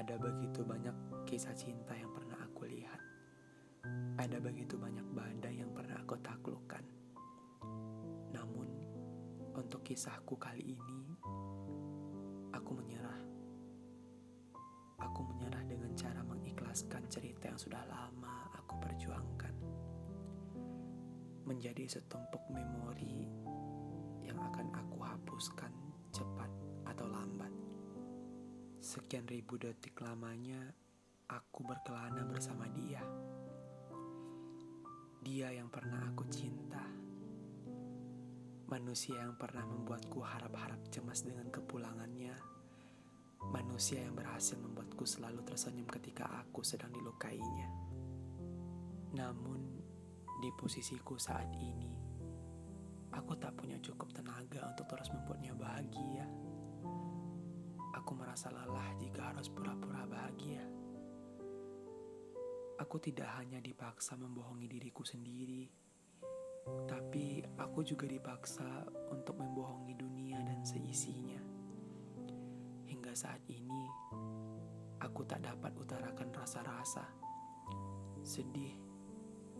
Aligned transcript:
Ada 0.00 0.16
begitu 0.16 0.64
banyak 0.64 0.96
kisah 1.28 1.52
cinta 1.52 1.92
yang 1.92 2.08
pernah 2.16 2.40
aku 2.40 2.64
lihat. 2.64 2.96
Ada 4.16 4.40
begitu 4.40 4.80
banyak 4.80 5.04
badai 5.12 5.60
yang 5.60 5.76
pernah 5.76 6.00
aku 6.00 6.16
taklukkan. 6.24 6.80
Namun, 8.32 8.68
untuk 9.52 9.84
kisahku 9.84 10.40
kali 10.40 10.72
ini, 10.72 11.00
aku 12.48 12.80
menyerah. 12.80 13.20
Aku 15.04 15.20
menyerah 15.20 15.68
dengan 15.68 15.92
cara 15.92 16.24
mengikhlaskan 16.24 17.04
cerita 17.12 17.52
yang 17.52 17.60
sudah 17.60 17.84
lama 17.84 18.48
aku 18.56 18.80
perjuangkan. 18.80 19.52
Menjadi 21.44 21.84
setumpuk 21.84 22.40
memori 22.48 23.28
yang 24.24 24.40
akan 24.48 24.72
aku 24.80 24.96
hapuskan 25.04 25.89
Sekian 28.90 29.22
ribu 29.30 29.54
detik 29.54 30.02
lamanya, 30.02 30.66
aku 31.30 31.62
berkelana 31.62 32.26
bersama 32.26 32.66
dia. 32.74 32.98
Dia 35.22 35.54
yang 35.54 35.70
pernah 35.70 36.10
aku 36.10 36.26
cinta. 36.26 36.82
Manusia 38.66 39.22
yang 39.22 39.38
pernah 39.38 39.62
membuatku 39.62 40.18
harap-harap 40.26 40.82
cemas 40.90 41.22
dengan 41.22 41.54
kepulangannya. 41.54 42.34
Manusia 43.54 44.02
yang 44.02 44.18
berhasil 44.18 44.58
membuatku 44.58 45.06
selalu 45.06 45.46
tersenyum 45.46 45.86
ketika 45.86 46.26
aku 46.42 46.66
sedang 46.66 46.90
dilukainya. 46.90 47.70
Namun, 49.14 49.70
di 50.42 50.50
posisiku 50.58 51.14
saat 51.14 51.46
ini, 51.62 51.94
aku 53.14 53.38
tak 53.38 53.54
punya 53.54 53.78
cukup 53.78 54.10
Aku 58.10 58.18
merasa 58.18 58.50
lelah 58.50 58.90
jika 58.98 59.30
harus 59.30 59.46
pura-pura 59.46 60.02
bahagia. 60.02 60.66
Aku 62.82 62.98
tidak 62.98 63.30
hanya 63.38 63.62
dipaksa 63.62 64.18
membohongi 64.18 64.66
diriku 64.66 65.06
sendiri, 65.06 65.70
tapi 66.90 67.38
aku 67.54 67.86
juga 67.86 68.10
dipaksa 68.10 68.66
untuk 69.14 69.38
membohongi 69.38 69.94
dunia 69.94 70.42
dan 70.42 70.58
seisinya. 70.66 71.38
Hingga 72.90 73.14
saat 73.14 73.46
ini, 73.46 73.86
aku 74.98 75.22
tak 75.22 75.46
dapat 75.46 75.70
utarakan 75.78 76.34
rasa-rasa 76.34 77.06
sedih, 78.26 78.74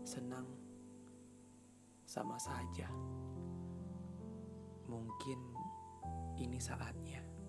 senang, 0.03 0.51
sama 2.03 2.35
saja. 2.35 2.91
Mungkin 4.91 5.39
ini 6.35 6.59
saatnya. 6.59 7.40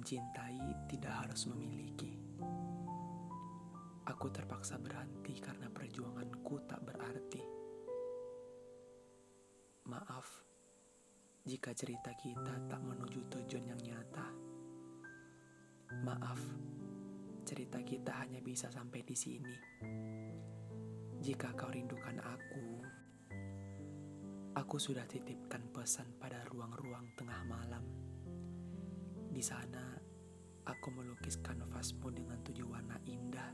Mencintai 0.00 0.88
tidak 0.88 1.12
harus 1.12 1.44
memiliki. 1.52 2.08
Aku 4.08 4.32
terpaksa 4.32 4.80
berhenti 4.80 5.36
karena 5.36 5.68
perjuanganku 5.68 6.56
tak 6.64 6.80
berarti. 6.88 7.44
Maaf 9.92 10.24
jika 11.44 11.76
cerita 11.76 12.16
kita 12.16 12.64
tak 12.64 12.80
menuju 12.80 13.28
tujuan 13.28 13.76
yang 13.76 13.80
nyata. 13.84 14.24
Maaf, 16.00 16.40
cerita 17.44 17.84
kita 17.84 18.24
hanya 18.24 18.40
bisa 18.40 18.72
sampai 18.72 19.04
di 19.04 19.12
sini. 19.12 19.56
Jika 21.20 21.52
kau 21.52 21.68
rindukan 21.68 22.16
aku, 22.24 22.66
aku 24.56 24.76
sudah 24.80 25.04
titipkan 25.04 25.68
pesan 25.68 26.16
pada 26.16 26.40
ruang-ruang 26.48 27.04
tengah 27.20 27.44
malam 27.44 27.84
di 29.30 29.48
sana, 29.48 29.89
aku 30.70 30.94
melukis 30.94 31.34
kanvasmu 31.42 32.14
dengan 32.14 32.38
tujuh 32.46 32.62
warna 32.70 32.94
indah 33.02 33.50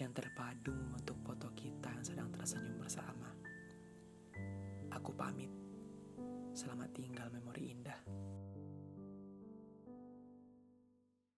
yang 0.00 0.16
terpadu 0.16 0.72
membentuk 0.72 1.20
foto 1.20 1.52
kita 1.52 1.92
yang 1.92 2.04
sedang 2.04 2.28
tersenyum 2.32 2.80
bersama. 2.80 3.36
Aku 4.96 5.12
pamit. 5.12 5.52
Selamat 6.56 6.88
tinggal 6.96 7.28
memori 7.28 7.68
indah. 7.68 7.95